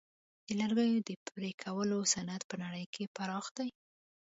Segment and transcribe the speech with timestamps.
[0.45, 3.69] د لرګیو د پرې کولو صنعت په نړۍ کې پراخ دی.